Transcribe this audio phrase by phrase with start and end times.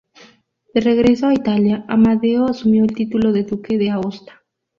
[0.73, 4.41] De regreso a Italia, Amadeo asumió el título de Duque de Aosta.